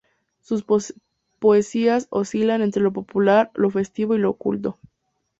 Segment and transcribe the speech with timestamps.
[0.41, 0.65] Sus
[1.37, 4.79] poesías oscilan entre lo popular, lo festivo y lo culto.